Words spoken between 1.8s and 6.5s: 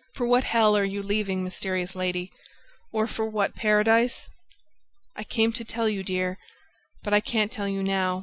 lady... or for what paradise?" "I came to tell you, dear,